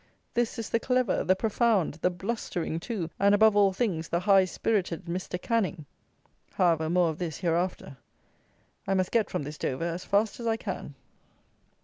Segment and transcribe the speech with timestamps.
[0.33, 4.45] This is the clever, the profound, the blustering, too, and, above all things, "the high
[4.45, 5.39] spirited" Mr.
[5.39, 5.85] Canning.
[6.53, 7.97] However, more of this, hereafter.
[8.87, 10.95] I must get from this Dover, as fast as I can.